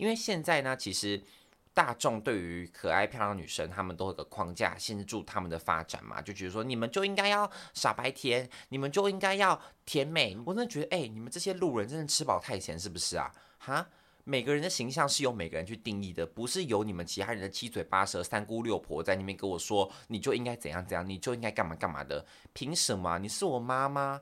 [0.00, 1.22] 因为现在呢，其实
[1.74, 10.34] 大众对于可爱漂亮女生，他们都有个框架限制住他们的发展嘛，就觉得说你们就应该要傻白甜，你们就应该要甜美。
[10.46, 13.30] 我真的觉得，哎、你们这些路人真的吃饱太闲是不是啊？
[13.58, 13.86] 哈？
[14.24, 23.18] 每个人的形象是由每个人去定义的，不是由你们其他人的七嘴八舌、三姑六婆在那边跟我说，你就应该怎样怎样，你就应该干嘛干嘛的，凭什么？
[23.18, 24.20] 你是我妈妈？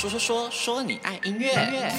[0.00, 1.52] 说说说说你爱音乐。
[1.52, 1.92] 音乐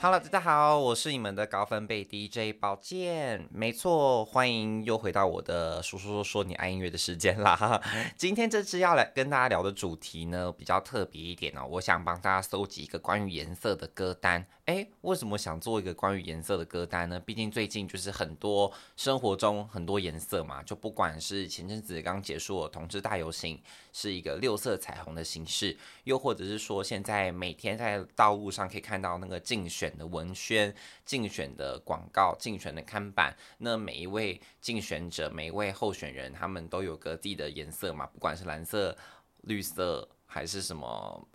[0.00, 7.80] Hello，大家好，我是你们的高分贝 DJ 宝剑，没错，欢迎又回到我的说说说说你爱音乐的时间啦。
[8.18, 14.44] 今天这次要来跟大家聊的主题呢，比较特别一点哦，我想帮大家搜集一个关于颜色的歌单。
[14.66, 17.20] 诶，为什么想做一个关于颜色的歌单呢？
[17.20, 23.62] 毕竟最近就是很多生活中很多颜色嘛，就不管是前阵子刚结束的同志大游行，
[23.92, 38.98] 是一个六色彩虹的形式，又或者是说现在每天在道路上可以看到那个竞选的文宣、竞选的广告、竞选的看板，那每一位竞选者、每一位候选人，他们都有个自的颜色嘛，不管是蓝色、
[39.42, 41.28] 绿色还是什么。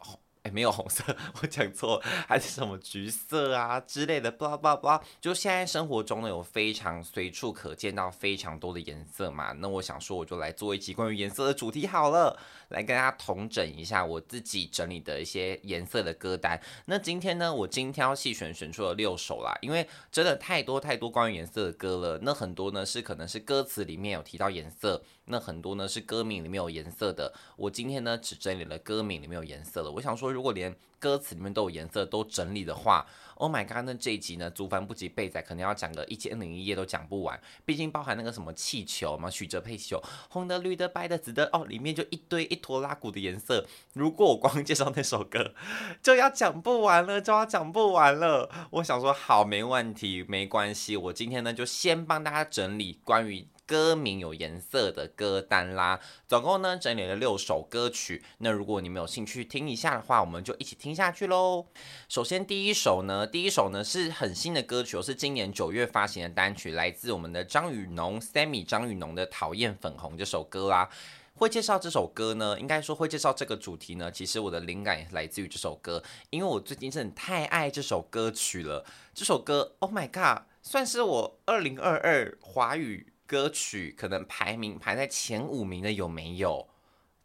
[0.44, 1.03] 哎，没有红色，
[1.39, 5.02] 我讲错，还是什么橘色啊之类的，巴拉巴拉。
[5.20, 9.52] 就现在生活中呢，有非常随处可见到非常多的颜色嘛。
[9.52, 16.59] 那我想说，我就来做一集关于颜色的主题好了，来跟大家同整一下我自己整理的一些颜色的歌单。
[16.86, 22.19] 那今天呢，我精挑细选选出了六首啦，因为真的太多太多关于颜色的歌了。
[22.23, 25.03] 那很多呢是可能是歌词里面有提到颜色。
[25.25, 29.89] 那很多呢是歌名里面有颜色的，我今天呢只整理了歌名里面有颜色的。
[29.89, 37.40] 我想说，如果连歌词里面都有颜色都整理的话，Oh my god，那这一集呢，族繁不及备载，可能要讲个一千零一夜都讲不完。
[37.66, 43.66] 毕竟包含那个什么气球嘛，许哲佩气球，红的、绿的、白的、紫的，哦，里面就一堆一拖拉古的颜色。
[43.94, 45.56] 如果我光介绍那首歌，
[46.04, 48.48] 就要讲不完了，就要讲不完了。
[48.70, 50.96] 我想说，好，没问题，没关系。
[50.96, 53.47] 我今天呢就先帮大家整理关于。
[53.72, 58.22] 歌名有颜色的歌单啦，总共呢整理了六首歌曲。
[58.40, 61.66] 那如果你们有兴趣听一下的话，我们就一起听下去喽。
[62.09, 70.90] 首先第一首呢，第一首呢是很新的歌曲，是今年九月发行的单曲，来自我们的张雨农 Sammy 张雨农的《讨厌粉红》这首歌啦。
[71.36, 78.86] 会介绍这首歌呢，应该说会介绍这个主题呢，其实我的灵感也来自于这首歌，因为我最近真的太爱这首歌曲了。
[79.14, 83.10] 这首歌，Oh my God，算是我二零二二华语。
[83.31, 86.68] 歌曲可能排名排在前五名的有没有？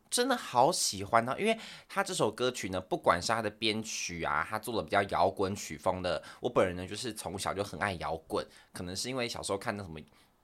[0.09, 1.35] 真的好喜欢啊！
[1.37, 1.59] 因为
[1.89, 6.23] 他这首歌曲呢，不管是他的编曲啊，他做的比较摇滚曲风的。
[6.39, 9.99] 我本人呢，就是从小就很爱摇滚，可能是因为小时候看那什么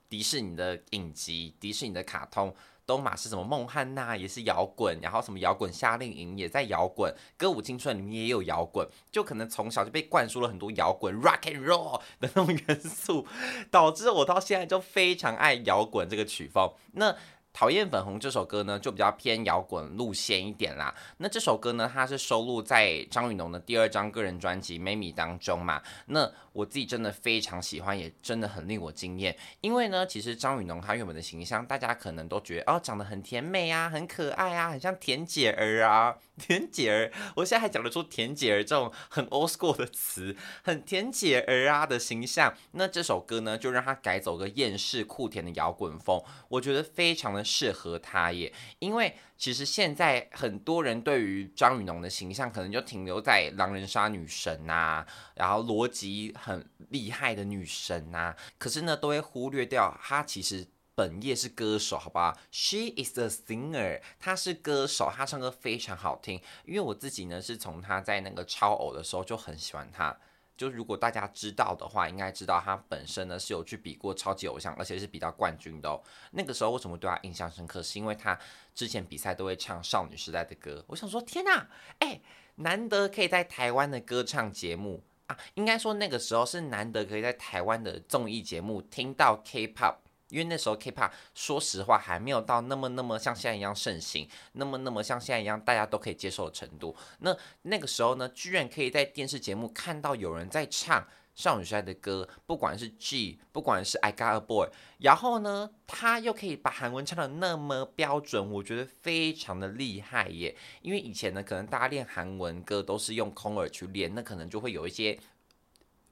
[0.09, 2.53] 迪士尼的影集、迪士尼的卡通。
[2.87, 3.44] 东马是什么？
[3.44, 13.26] 孟汉娜也是摇滚，然后什么摇滚夏令营也在摇滚，歌舞青春里面也有摇滚，就可能从小就被灌输了很多摇滚 rock and roll 的那种元素，
[13.71, 16.72] 导致我到现在就非常爱摇滚这个曲风。
[16.92, 17.15] 那
[17.53, 20.95] 讨厌粉红这首歌呢，就比较偏摇滚路线一点啦。
[21.19, 25.83] 那这首歌呢，它是收录在张雨农的第二张个人专辑《Maybe》当中嘛。
[26.07, 29.37] 那我自己真的非常喜欢，也真的很令我惊艳。
[29.61, 36.17] 因为呢，其实张雨农他原本的形象，大家可能都觉得哦，长得很甜美啊，很可爱啊，很像甜姐儿啊。
[36.39, 40.34] 甜姐儿，我现在还讲得出甜姐儿这种很 old school 的词，
[40.65, 42.53] 很甜姐儿啊的形象。
[42.73, 47.41] 那这首歌呢，就让他改走个厌世酷甜的摇滚风，我觉得非常的。
[47.44, 66.41] 适合他耶，因为其实现在很多人对于张雨农的形象，可能就停留在狼人杀女神啊，然后逻辑很厉害的女神啊，可是呢，都会忽略掉她其实本业是歌手，好不好？She is a singer，她是歌手，她唱歌非常好听。
[66.64, 70.16] 因为我自己呢，是从她在那个超偶的时候就很喜欢她。
[70.57, 76.01] 就如果大家知道的话，应该知道他本身呢是有去比过超级偶像，而且是比较冠军的哦。
[76.31, 77.83] 那个时候为什么对他印象深刻？
[77.83, 78.39] 是因为他
[78.75, 80.84] 之前比赛都会唱少女时代的歌。
[80.89, 81.69] 我想说，天哪，
[81.99, 82.21] 哎，
[82.57, 89.97] 难得可以在台湾的歌唱节目啊，应该说那个时候是难得可以在台湾的综艺节目听到 K-pop。
[90.33, 96.97] 因为那时候 K-pop 说实话还没有到那么那么像现在一样盛行，那么那么像现在一样大家都可以接受的程度。
[97.19, 110.57] 那那个时候呢，居然可以在电视节目看到有人在唱少女时代的歌，不管是 G，不管是 I Got a Boy，然后呢，他又可以把韩文唱得那么标准，我觉得非常的厉害耶。
[110.81, 115.19] 因为以前呢，可能大家练韩文歌都是用空耳去练，那可能就会有一些。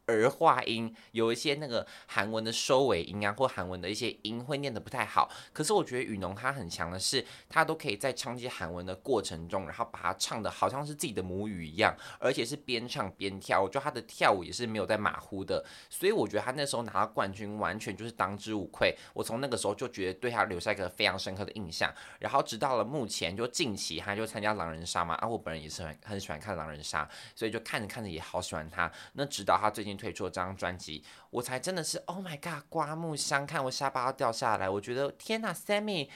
[0.07, 5.31] 儿化音，有一些那个韩文的收尾音啊，或韩文的一些音会念得不太好。
[5.53, 13.63] 可是我觉得雨农他很强的是，他都可以在唱这些韩文的过程中，然后把它唱得好像是自己的母语一样，而且是边唱边跳。
[13.63, 18.93] 我觉得他的跳舞也是没有在马虎的，所以我觉得他那时候拿到冠军完全就是当之无愧。
[19.15, 21.89] 我从那个时候就觉得对他留下一个非常深刻的印象。
[22.19, 28.91] 然后直到了目前，就近期他就参加狼人杀嘛，啊，我本人也是很很喜欢看狼人杀，所以就看着看着也好喜欢他。
[29.13, 30.00] 那直到他最近。
[30.01, 34.71] 推出了这张专辑，我才真的是 Oh my God，刮目相看，我下巴要掉下来。
[34.71, 36.09] 我觉得天哪，Sammy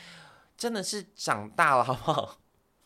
[0.57, 2.39] 真的是长大了，好不好？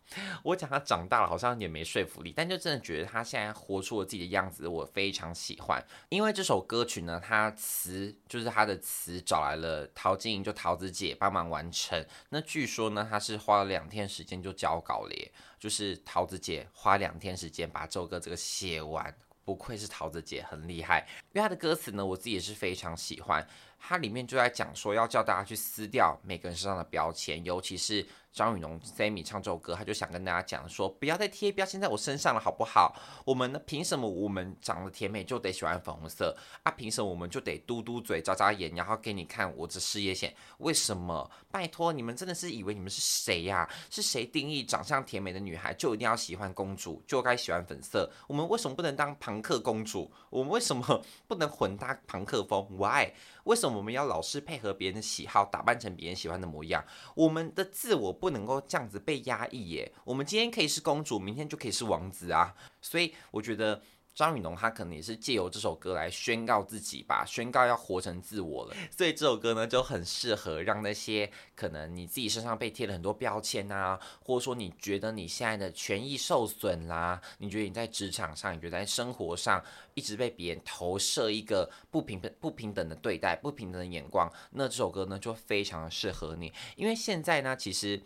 [0.43, 5.85] 我讲他长大了，好像也没说服力，但就真的觉得他现在活出了自己的样子，我非常喜欢。
[6.09, 12.03] 因为这首歌曲呢，他词就是他的词找来了陶晶莹，就陶子姐帮忙完成。
[12.31, 19.15] 那据说呢，他是花了两天时间就交稿了，就是桃子姐花两天时间把这首歌这个写完。
[19.49, 21.09] 不愧是桃子姐，很厉害。
[21.33, 23.49] 因为她的歌词呢，我自己也是非常喜欢。
[23.79, 32.95] 它里面就在讲说，要叫大家去撕掉每个人身上的标签，尤其是张雨农 Sammy 唱这首歌，他就想跟大家讲说，不要再贴标签在我身上了，好不好？
[33.25, 36.71] 我们呢，凭什么我们长得甜美就得喜欢粉红色啊？
[36.73, 40.35] 凭什么我们就得嘟嘟嘴、眨眨眼，然后给你看我这事业线？
[40.59, 41.31] 为什么？
[41.51, 48.11] 拜托，你们真的是以为你们是谁呀、是谁定义长相甜美的女孩就一定要喜欢公主，就该喜欢粉色？
[48.27, 50.13] 我们为什么不能当朋克公主？
[50.31, 53.13] 我们为什么 不能混搭朋克风？Why？
[53.49, 56.85] 为什么我们要老是配合别人的喜好，打扮成别人喜欢的模样？
[57.15, 59.93] 我们的自我不能够这样子被压抑耶。
[60.05, 62.55] 我们今天可以是公主，明天就可以是王子啊。
[62.81, 63.83] 所以我觉得。
[64.19, 68.75] 张雨农他可能也是借由这首歌来宣告自己吧，宣告要活成自我了。
[68.91, 79.63] 所以这首歌呢就很适合让那些可能你自己身上被贴了很多标签啊，或者说你觉得你现在的权益受损啦，你觉得你在职场上，你觉得在生活上
[79.95, 88.03] 一直被别人投射一个不平等、不平等的对待、不平等的眼光，那这首歌呢就非常适合你，因为现在呢其实。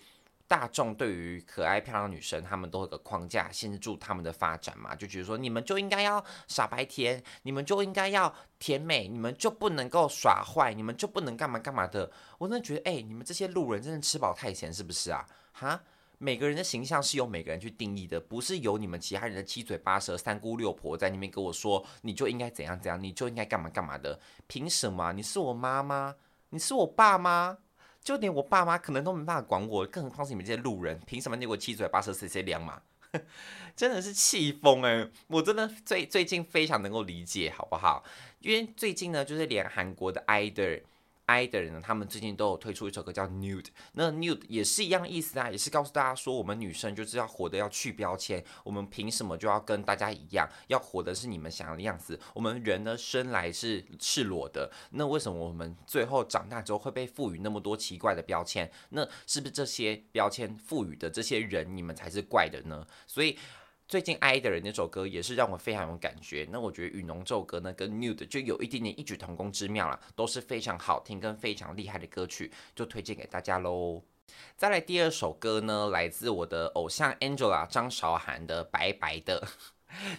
[0.53, 12.13] 大众对于可爱漂亮女生，他们都有个框架限制住他们的发展嘛，就觉得说你们就应该要傻白甜，你们就应该要甜美，你们就不能够耍坏，你们就不能干嘛干嘛的。
[12.37, 15.27] 我真的觉得，哎、你们这些路人真的吃饱太闲是不是啊？
[15.53, 15.83] 哈，
[16.19, 24.21] 每个人的形象是由每个人去定义的，不是由你们其他人的七嘴八舌、三姑六婆在那边跟我说，你就应该怎样怎样，你就应该干嘛干嘛的。
[24.47, 25.15] 凭什么？
[25.15, 26.15] 你是我妈吗？
[26.51, 27.57] 你是我爸吗？
[28.03, 32.83] 就连我爸妈可能都没办法管我，更何况是你们这些路人，凭什么你给我七嘴八舌、谁谁凉嘛？
[33.77, 35.07] 真的是气疯哎！
[35.27, 38.03] 我真的最最近非常能够理解，好不好？
[38.41, 40.83] 因为最近呢，就是连韩国的 idol。
[41.27, 52.19] 爱的人呢，他们最近都有推出一首歌叫《Nude》，那《Nude》也是一样意思啊，也是告诉大家说，我们女生就是要活得要去标签，我们凭什么就要跟大家一样，要活的是你们想要的样子？
[52.35, 58.71] 我们人呢，生来是赤裸的，那为什么我们最后长大之后会被赋予那么多奇怪的标签？
[58.91, 62.87] 那是不是这些标签赋予的这些人，你们才是怪的呢？
[63.07, 63.39] 所以。
[63.93, 66.49] 最近爱的人那首歌也是让我非常有感觉。
[66.51, 74.03] 那我觉得雨浓这首歌呢，跟 Nude 就有一点点异曲同工之妙啦，都是非常好听跟非常厉害的歌曲，就推荐给大家喽。
[74.57, 79.47] 再来第二首歌呢，来自我的偶像 Angela 张韶涵的《白白的》。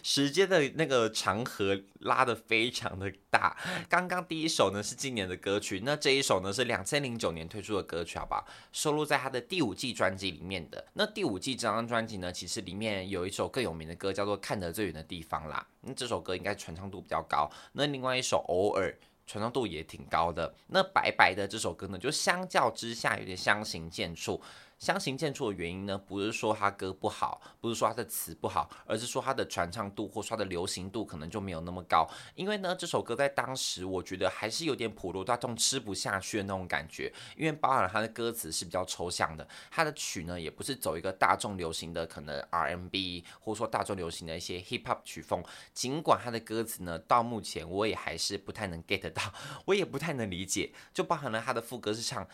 [0.02, 3.58] 时间的那个长河拉得非常的大。
[3.90, 10.86] 刚刚第一首呢是今年的歌曲，那这一首呢是两千零九年推出的歌曲，好吧，收录在他的第五季专辑里面的。
[10.94, 15.66] 那第五季这张专辑呢，其实里面有一首更有名的歌，叫做《看得最远的地方》啦。
[15.82, 17.50] 那这首歌应该传唱度比较高。
[17.74, 18.90] 那另外一首《偶尔》
[19.26, 20.54] 传唱度也挺高的。
[20.68, 24.40] 那白白的这首歌呢，就相较之下有点相形见绌。
[24.84, 32.06] 相形见绌的原因呢，不是说他歌不好，不是说他的词不好，而是说他的传唱度或说他的流行度可能就没有那么高。
[32.36, 45.42] 因为呢，这首歌在当时我觉得还是有点普罗大众吃不下去的那种感觉，因为包含了他的歌词是比较抽象的，他的曲呢也不是走一个大众流行的可能 RMB，或说大众流行的一些 Hip Hop 曲风。
[45.74, 49.22] 尽管他的歌词呢，到目前我也还是不太能 get 到，
[49.64, 52.28] 我也不太能理解，就包含了他的副歌是唱。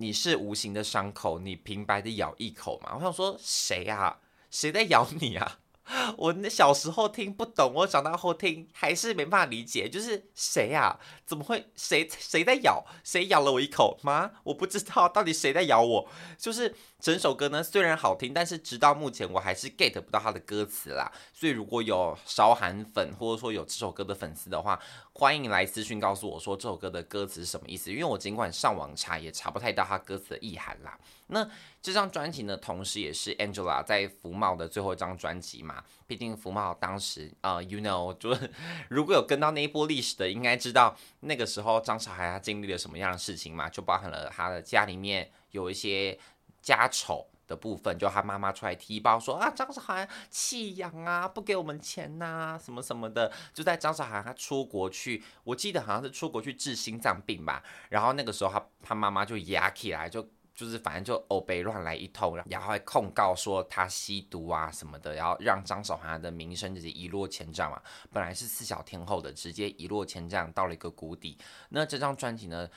[0.00, 2.94] 你是无形的伤口，你平白的咬一口嘛？
[2.94, 4.18] 我想说，谁啊？
[4.50, 5.58] 谁在咬你啊？
[6.16, 10.98] 我那小时候听不懂，我长大后听还是没办法理解，就是谁啊？
[11.26, 11.66] 怎么会？
[11.76, 12.84] 谁谁在咬？
[13.02, 14.30] 谁咬了我一口吗？
[14.44, 16.08] 我不知道到底谁在咬我。
[16.38, 21.10] 就是整首歌呢虽然好听，但是直到目前我还是 get 不到它的歌词啦。
[21.32, 24.78] 所以如果有韶涵粉或者说有这首歌的粉丝的话，
[25.14, 30.98] 欢迎来私讯告诉我说这首歌的歌词是什么意思，因为我尽管上网查也查不太到它歌词的意涵啦。
[31.32, 31.48] 那
[31.80, 35.82] 这张专辑呢，同时也是 Angela 在福茂的最后一张专辑嘛。
[36.06, 38.50] 毕竟福茂当时，呃，you know， 就是
[38.88, 46.18] 如果有跟到那一波历史的，应该知道那个时候张韶涵她经历了什么样的事情嘛，就包含了她的家里面有一些
[46.62, 53.32] 家丑的部分，就他妈妈出来踢爆说啊，张韶涵弃养啊，不给我们钱呐、啊，什么什么的。
[53.52, 60.28] 就在张韶涵她出国去，我记得好像是出国去治心脏病吧，然后那个时候他他妈妈就压起来就。
[60.52, 67.80] 就是反正就欧北乱来一通，然后还控告说他吸毒啊什么的，然后让张韶涵的名声直接一落千丈嘛。
[68.12, 71.38] 本来是四小天后的，直接一落千丈，到了一个谷底。
[71.70, 72.68] 那这张专辑呢？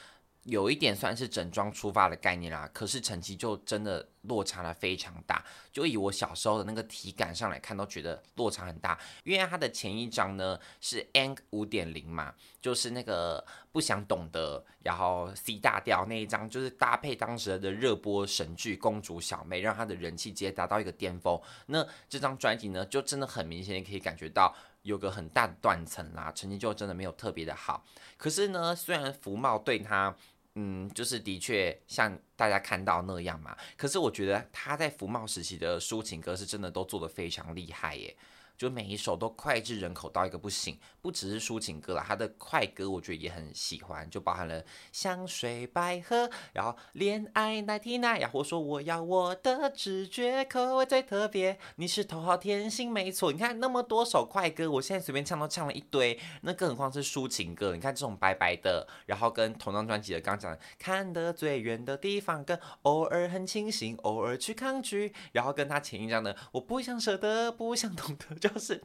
[0.44, 5.44] 有一点算是整装出发的概念啦，可是成绩就真的落差了非常大。
[5.72, 9.00] 就以我小时候的那个体感上来看，都觉得落差很大。
[9.24, 21.40] 因为它的前一张呢是 Ang 五点零嘛，就是那个不想懂得，然后 C 大调那一张，就是搭配当时的热播神剧《公主小妹》，让她的人气直接达到一个巅峰。
[21.68, 27.86] 那这张专辑呢，就真的很明显可以感觉到有个很大的断层啦，成绩就真的没有特别的好。
[28.18, 30.14] 可是呢，虽然福茂对他。
[30.56, 33.58] 嗯，就是的确像大家看到那样嘛。
[33.76, 38.16] 可是我觉得他在福茂时期的抒情歌是真的都做得非常厉害耶。
[38.58, 53.32] 就每一首都脍炙人口到一个不行，不只是抒情歌啦，他的快歌我觉得也很喜欢，就包含了香水百合，然后恋爱奶提奶呀，或说我要我的直觉口味最特别，你是头号甜心没错。
[53.32, 57.74] 你看那么多首快歌，我现在随便唱都唱了一堆，那更何况是抒情歌？
[57.74, 68.43] 你看这种白白的，然后跟同张专辑的刚讲的看得最远的地方，跟偶尔很清醒，偶尔去抗拒，然后跟他前一张的我不想舍得，不想懂得。
[68.50, 68.84] 就是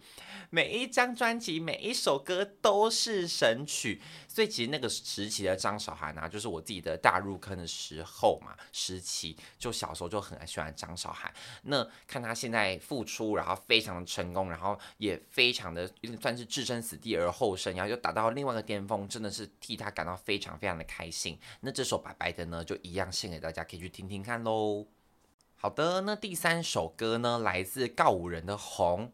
[0.51, 11.35] 每一张专辑，每一首歌都是神曲，所以其实那个时期的张韶涵啊，就是我自己的大入坑的时候嘛，时期就小时候就很喜欢张韶涵。
[11.63, 21.37] 那看他现在复出，然后非常的成功，然后也非常的算是置身死地而后生，然后又达到另外一个巅峰，真的是替他感到非常非常的开心。
[21.63, 24.87] 那这首白白的呢，就一样献给大家，可以去听听看喽。
[25.57, 29.07] 好的，那第三首歌呢，来自告五人的《红》。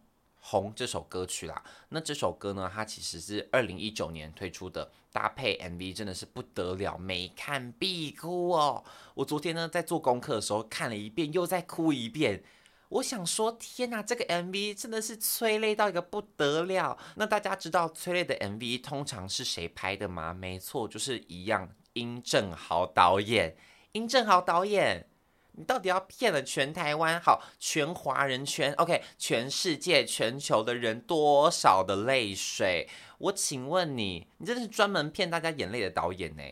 [0.47, 8.85] 红这首歌曲啦，那这首歌呢，它其实是二零一九年推出的，搭配 MV 真的是不得了，每看必哭哦。
[9.15, 12.45] 我昨天呢在做功课的时候看了一遍，又再哭一遍。
[12.91, 16.99] 我想说，天哪，这个 MV 真的是催泪到一个不得了。
[17.17, 20.35] 那大家知道催泪的 MV 通常是谁拍的吗？
[20.35, 23.57] 没错，就是一样，殷正豪导演。
[23.93, 25.09] 殷正豪导演。
[25.57, 32.89] 你到底要骗了全台湾好，全华人圈，OK，全世界全球的人多少的泪水？
[33.19, 36.43] 我请问你，你真的是专门骗大家眼泪的导演呢？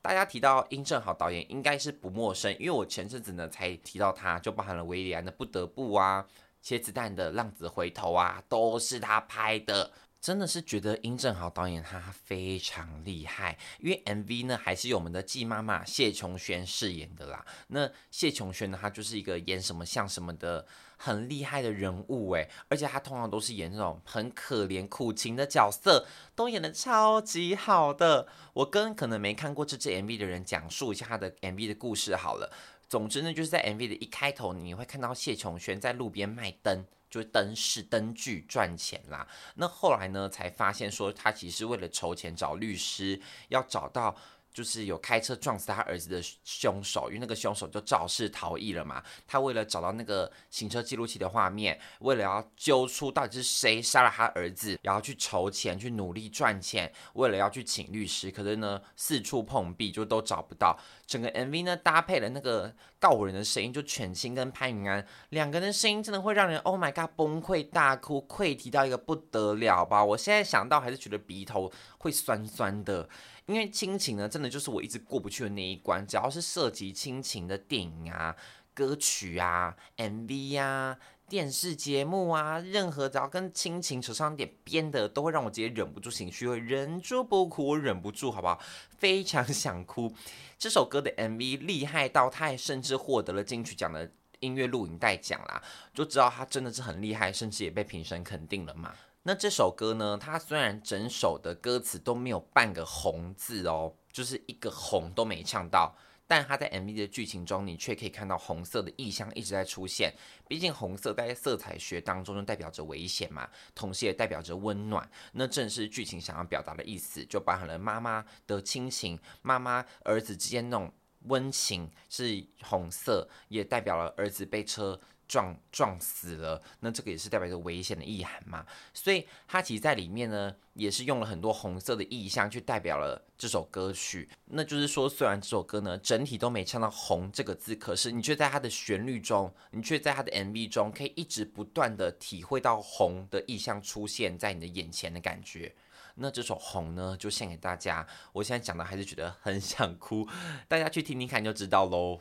[0.00, 6.24] 大家提到殷正豪导演，应该是不陌生，因为我前阵子呢才提到他，就包含了韦礼安的《不得不》啊，
[6.62, 9.90] 茄子蛋的《浪子回头》啊，都是他拍的。
[10.26, 17.46] 真的是觉得殷正豪导演他非常厉害，因为 MV 呢还是由我们的季妈妈谢琼轩饰演的啦。
[17.68, 20.66] 那谢琼轩呢，她就是一个演什么像什么的
[20.96, 26.04] 很厉害的人物诶，而且她通常都是演那种很可怜苦情的角色，
[26.34, 28.26] 都演得超级好的。
[28.54, 32.52] 我跟可能没看过这支 MV 的人讲述一下他的 MV 的故事好了。
[32.88, 36.84] 总之呢，就是在 MV 的一开头，你会看到谢琼轩在路边卖灯。
[37.10, 39.26] 就灯饰灯具赚钱啦。
[39.54, 44.16] 那后来呢，才发现说他其实为了筹钱找律师，要找到
[44.56, 49.02] 就是有开车撞死他儿子的凶手，因为那个凶手就肇事逃逸了嘛。
[49.26, 60.74] 他为了找到那个行车记录器的画面，为了要揪出到底是谁杀了他儿子，然后去筹钱去努力赚钱，为了要去请律师，可是呢四处碰壁，就都找不到。
[61.06, 70.02] 整个 MV 呢，搭配了那个告人的声音，就犬青跟潘云安两个人的声音，真的会让人 Oh my God 崩溃大哭，溃提到一个不得了吧！
[70.02, 71.70] 我现在想到还是觉得鼻头
[72.06, 73.08] 会酸酸的，
[73.46, 76.06] 因为亲情呢，真的就是我一直过不去的那一关。
[76.06, 78.34] 只要是涉及亲情的电影啊、
[78.72, 80.98] 歌曲啊、MV 呀、啊。
[81.28, 88.62] 电视节目啊，任何只要跟亲情扯上点边的，都会让我直接忍不住情绪，会忍住不哭，我忍不住，好不好？
[88.96, 90.14] 非常想哭。
[90.56, 94.08] 这首歌的 MV 厉害到，他还甚至获得了金曲奖的
[94.38, 95.60] 音乐录影带奖啦，
[95.92, 98.94] 就知道他真的是很厉害，甚至也被评审肯定了嘛。
[99.28, 105.92] 那这首歌呢，它虽然整首的歌词都没有半个红字哦，就是一个红都没唱到。
[106.28, 110.14] 但他在 MV 的剧情中，你却可以看到红色的意象一直在出现。
[110.46, 115.08] 毕竟红色在色彩学当中就代表着危险嘛，同时也代表着温暖。
[115.32, 120.92] 那正是剧情想要表达的意思，就包含了妈妈的亲情，妈妈儿子之间那种
[121.22, 125.00] 温情是红色，也代表了儿子被车。
[125.28, 128.64] 撞撞死了，那这个也是代表着危险的意涵嘛，
[128.94, 134.28] 所以它其实在里面呢，也是用了很多红色的意象去代表了这首歌曲。
[134.46, 145.74] 那就是说，虽然这首歌呢整体都没唱到“红”这个字，可是你却在它的旋律中，你却在它的 MV 中，可以一直不断的体会到红的意象出现在你的眼前的感觉。
[146.14, 148.06] 那这首《红》呢，就献给大家。
[148.32, 150.26] 我现在讲的还是觉得很想哭，
[150.66, 152.20] 大家去听听看就知道喽。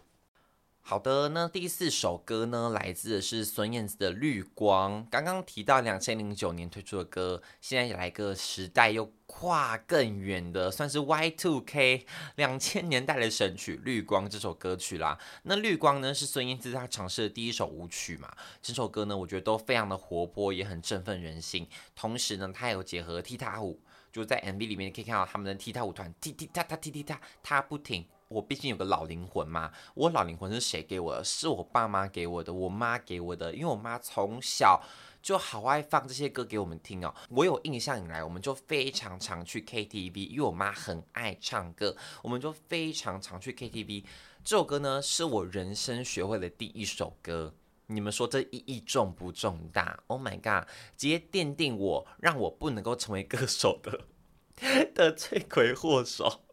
[0.87, 5.03] 好的，那第四首歌呢，来自的是孙燕姿的《绿光》。
[5.09, 12.03] 刚刚提到两千零九年推出的歌，现在也来个时代又跨更远的，算是 Y2K
[12.35, 15.17] 两千年代的神曲《绿光》这首歌曲啦。
[15.41, 18.31] 那《绿光》呢，是孙燕姿她尝试的第一首舞曲嘛。
[18.61, 21.67] 这首歌呢，我觉得都非常的活泼，也很振奋人心。
[21.95, 28.05] 同时呢，它有结合踢踏舞，就在 MV 里面可以看到他们的踢踏舞团踢踢踏踏踢踢踏，踏不停。
[28.27, 31.23] 我毕竟有个老灵魂嘛，我老灵魂是谁给我的？
[31.23, 33.53] 是我爸妈给我的，我妈给我的。
[33.53, 34.81] 因为我妈从小
[35.21, 37.13] 就好爱放这些歌给我们听哦。
[37.29, 44.05] 我有印象以来，我们就非常常去 KTV，因为我妈很爱唱歌，我们就非常常去 KTV。
[44.43, 47.53] 这首歌呢，是我人生学会的第一首歌。
[47.87, 50.67] 你们说这意义重不重大？Oh my god！
[50.97, 54.05] 直接奠定我让我不能够成为歌手的
[54.95, 56.44] 的罪魁祸首。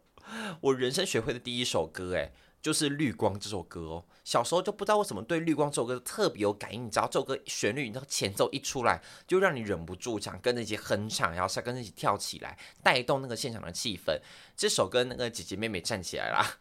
[0.61, 4.05] 我人生学会的第一首歌，哎，就是《绿光》这首歌哦。
[4.23, 14.19] 小时候就不知道为什么对《绿光》这首歌特别有感应，你知道这首歌旋律，你知道前奏一出来，就让你忍不住想跟着一起哼唱，然后想跟着一起跳起来，带动那个现场的气氛。
[14.55, 16.57] 这首歌那个姐姐妹妹站起来啦，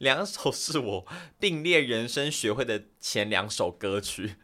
[0.00, 1.06] 两首是我
[1.40, 4.36] 并列人生学会的前两首歌曲，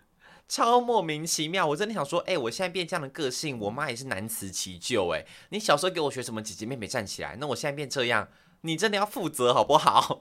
[0.53, 1.67] 超莫名其妙。
[1.67, 5.09] 我真的想说，哎，我现在变这样的个性，我妈也是难辞其咎。
[5.15, 8.29] 哎，你小时候给我学什么姐姐妹妹站起来，那我现在变这样。
[8.61, 10.21] 你真的要负责好不好？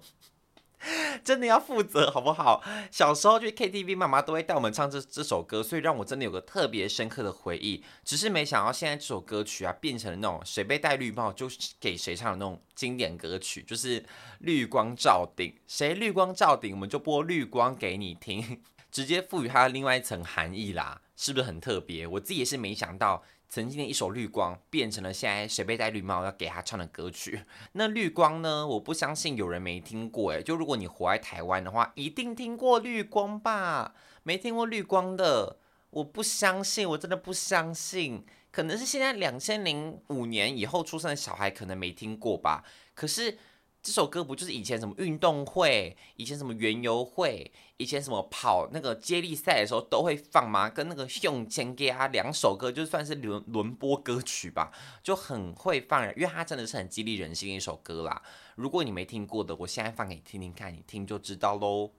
[1.22, 2.64] 真的要负责好不好？
[2.90, 7.84] 小时候去 KTV，妈妈都会带我们唱这这首歌，所以让我真的有个特别深刻的回忆。
[8.06, 11.48] 只是没想到现在这首歌曲啊，变成了那种谁被戴绿帽就
[11.78, 14.06] 给谁唱的那种经典歌曲，就是
[14.40, 22.06] 绿光照顶，谁绿光照顶，我们就播绿光给你听，直接赋予它另外一层含义啦，是不是很特别？
[22.06, 23.24] 我自己也是没想到。
[23.54, 27.44] 曾经的一首绿光变成了现在谁被戴绿帽要给他唱的歌曲。
[27.74, 28.66] 那绿光呢？
[28.66, 33.94] 我不相信有人没听过诶，就如果你活在台湾的话，一定听过绿光吧？
[34.24, 35.58] 没听过绿光的，
[35.90, 38.26] 我不相信，我真的不相信。
[38.52, 42.64] 可能是现在两千零五年以后出生的小孩可能没听过吧。
[42.96, 43.38] 可是。
[43.84, 50.70] 这首歌不就是以前什么运动会，以前什么园游会，以前什么跑那个接力赛的时候都会放吗？
[50.70, 58.22] 跟那个《向前给他两首歌就算是轮轮播歌曲吧，就很会放，因为它真的是很激励人心的一首歌啦。
[58.56, 61.90] 如果你没听过的，我现在放给你听听看，你听就知道喽。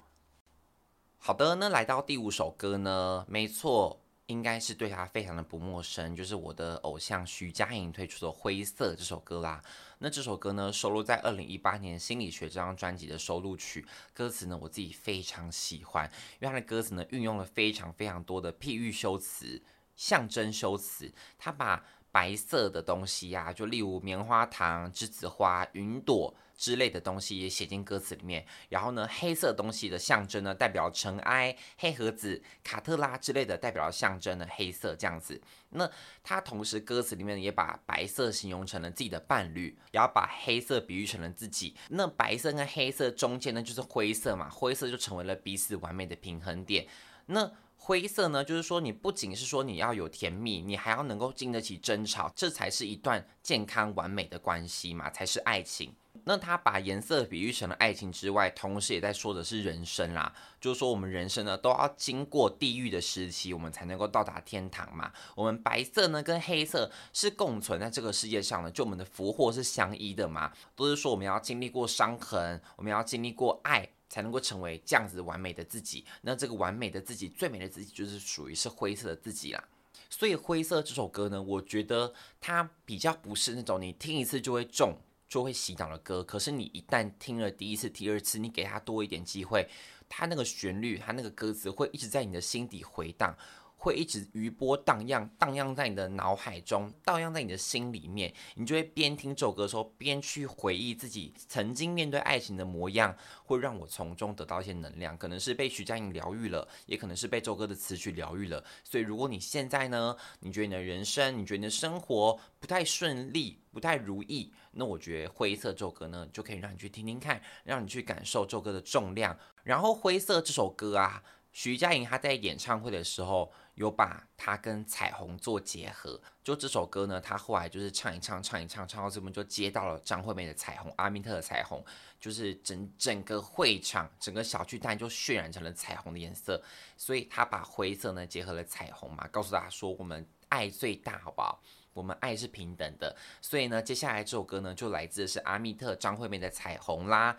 [1.19, 4.02] 好的，那来到第五首歌呢，没错。
[4.33, 9.63] 应该是对他非常的不陌生，就是我的偶像徐佳莹推出的《灰色》这首歌啦。
[9.99, 13.87] 那这首歌呢，收录在二零一八年《心理学》这张专辑的收录曲。
[14.15, 19.63] 歌词呢，我自己非常喜欢，因为它的歌词呢，运用了非常非常多的譬喻修辞、
[19.95, 21.13] 象征修辞。
[21.39, 26.35] 它把白色的东西呀、啊，就例如棉花糖、栀子花、云朵。
[26.63, 35.43] 之类的东西也写进歌词里面，然后呢，黑色东西的象征呢，代表尘埃、黑盒子、卡特拉之类的，代表象征的黑色这样子。
[35.71, 35.91] 那
[36.23, 41.75] 他同时歌词里面也把白色形容成了自己的伴侣，然后把黑色比喻成了自己。
[41.89, 46.87] 那白色跟黑色中间呢，就是灰色嘛，灰色就成为了彼此完美的平衡点。
[47.27, 55.93] 那灰色呢，就是说你不仅是说你要有甜蜜，你还要能够经得起争吵，这才是一段健康完美的关系嘛，才是爱情。
[56.25, 65.13] 那他把颜色比喻成了爱情之外，同时也在说的是人生啦，就是说我们人生呢都要经过地狱的时期，我们才能够到达天堂嘛。
[65.35, 70.53] 我们白色呢跟黑色是共存在这个世界上的，就我们的福祸是相依的嘛。
[70.77, 76.05] 都是说我们要经历过伤痕，我们要经历过爱，才能够成为这样子完美的自己。
[76.21, 79.65] 那这个完美的自己，最美的自己，就是属于是灰色的自己啦。
[80.09, 84.97] 所以灰色这首歌呢，我觉得它比较不是那种你听一次就会中。
[85.33, 89.67] 说会洗脑的歌，可是你一旦听了第一次、第二次，你给他多一点机会，
[90.07, 93.35] 他那个旋律、他那个歌词会一直在你的心底回荡，
[93.83, 98.33] 会一直余波荡漾，荡漾在你的脑海中，荡漾在你的心里面。
[98.55, 103.13] 你就会边听这首歌的时候，边去回忆自己曾经面对爱情的模样，
[103.45, 105.19] 会让我从中得到一些能量。
[105.19, 108.65] 可能是被徐佳莹疗愈了，也可能是被这首歌的词曲疗愈了。
[108.85, 119.37] 所以，如果你现在呢，你觉得你的人生，你觉得你的生活不太顺利，不太如意，那我觉得《灰色》这首歌呢，就可以让你去听听看，让你去感受这首歌的重量。
[119.65, 121.25] 然后，《灰色》这首歌啊。
[121.53, 126.21] 徐佳莹她在演唱会的时候，有把它跟彩虹做结合。
[126.43, 131.85] 就这首歌呢，她后来就是唱一唱，唱一唱，唱到这边就接到了张惠妹的彩虹，阿密特的彩虹，
[132.19, 136.63] 就是整整个会场，整个小巨蛋就渲染成了彩虹的颜色。
[136.97, 141.63] 所以她把灰色呢结合了彩虹嘛，告诉大家说我们爱最大，好不好？
[141.93, 143.15] 我们爱是平等的。
[143.43, 147.37] 所以呢，接下来这首歌呢，就来自是阿密特张惠妹的彩虹啦。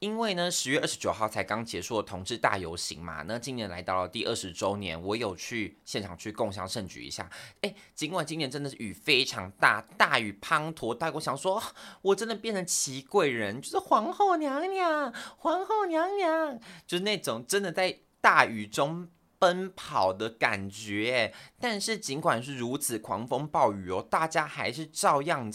[0.00, 7.28] 因为呢，十月二十九号才刚结束了同志大游行嘛，那今年来到了第二十周年，我有去现场去共襄盛举一下。
[7.60, 11.62] 诶，尽管今年真的是雨非常大，大雨滂沱，但我想说，
[12.00, 19.06] 我真的变成齐贵人，就是皇后娘娘，皇后娘娘，就是那种真的在大雨中
[19.38, 21.34] 奔跑的感觉。
[21.60, 25.52] 但是尽管是如此狂风暴雨哦，大家还是照样，你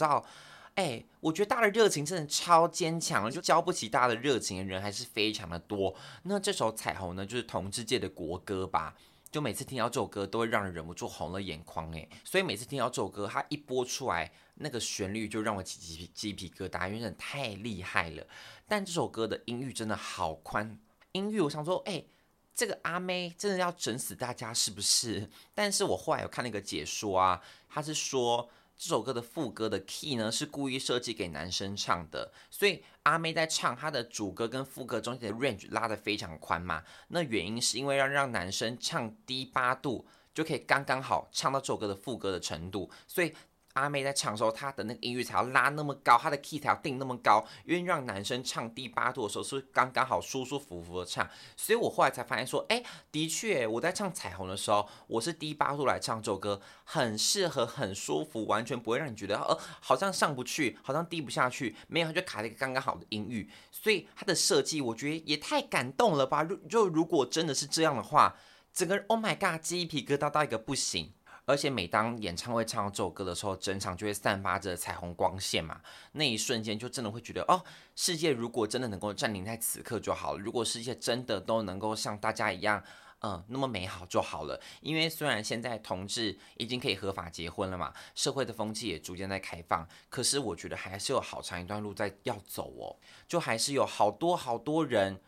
[0.75, 0.83] 知道。
[0.83, 5.95] 哎，我觉得大家的热情真的超坚强，就交不起大家的热情的人还是非常的多。
[6.23, 8.95] 那这首《彩虹》呢，就是同志界的国歌吧？
[9.31, 11.91] 就每次听到这首歌，都会让人忍不住红了眼眶。
[11.93, 18.25] 哎，所以每次听到这首歌，它一播出来，那个旋律就让我起鸡皮鸡皮疙瘩，因为真的太厉害了。
[18.67, 20.79] 但这首歌的音域真的好宽，
[21.11, 22.05] 音域我想说，哎，
[22.53, 25.29] 这个阿妹真的要整死大家是不是？
[25.53, 28.49] 但是我后来有看那个解说啊，他是说。
[28.77, 36.83] 这首歌的副歌的 key 呢，是故意设计给男生唱的，所以阿妹在唱她的主歌跟副歌中间的 range 拉得非常宽嘛。
[37.07, 43.33] 那原因是因为要让男生唱低八度就可以刚刚好唱到这首歌的副歌的程度，所以。
[43.75, 51.29] 阿妹在唱的时候，她的那个音域才要拉那么高，她的 key 才要定那么高，因为让男生唱第八度的时候是刚刚好舒舒服服的唱。
[51.57, 63.49] 所以我后来才发现说，哎，的确，我在唱彩虹的时候，我是低八度来唱这首歌，很适合，很舒服，完全不会让你觉得呃好像上不去，好像低不下去，没有，它就卡了一个刚刚好的音域。
[63.71, 66.41] 所以它的设计，我觉得也太感动了吧！
[66.43, 68.37] 如就如果真的是这样的话，
[68.73, 71.11] 整个 Oh my God，鸡皮疙瘩到一个不行。
[71.45, 75.79] 而且每当演唱会唱到这首歌的时候，整场就会散发着彩虹光线嘛，
[76.13, 77.63] 那一瞬间就真的会觉得，哦，
[77.95, 80.39] 世界如果真的能够暂停在此刻就好了。
[80.39, 82.83] 如果世界真的都能够像大家一样，
[83.19, 84.59] 嗯，那么美好就好了。
[84.81, 92.97] 因为虽然现在同志已经可以合法结婚了嘛，社会的风气也逐渐在开放，可是我觉得还是有好长一段路在要走哦。
[93.27, 95.21] 就还是有好多好多人，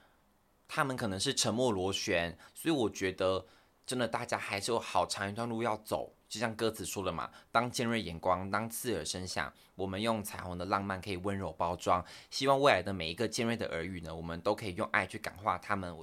[0.68, 3.46] 他们可能是沉默螺旋，所以我觉得。
[3.88, 6.14] 真的，大家还是有好长一段路要走。
[6.28, 12.04] 就像歌词说的嘛，当尖锐眼光，当刺耳声响，我们用彩虹的浪漫可以温柔包装。
[12.30, 15.98] 希望未来的每一个尖锐的耳语呢，我们都可以用爱去感化他们。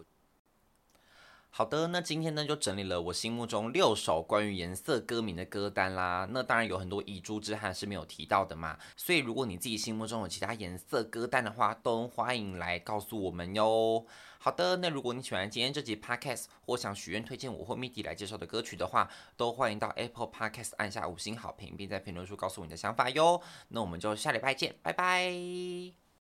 [1.56, 6.26] 好的，那今天呢就整理了我心目中六首关于颜色歌名的歌单啦。
[6.32, 8.76] 那当然有很多遗珠之憾是没有提到的嘛。
[8.96, 14.04] 所以如果你自己心目中有其他颜色歌单的话，都欢迎来告诉我们哟。
[14.38, 23.40] 好的，那如果你喜欢今天这集 podcast 或想许愿推荐我或 MIDI 来介绍的歌曲的话，都欢迎到 Apple Podcast 按下五星好评，并在评论处告诉我你的想法哟。
[23.68, 26.03] 那我们就下礼拜见，拜拜。